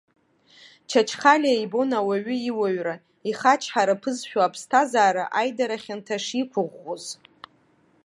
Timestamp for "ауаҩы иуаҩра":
1.99-2.95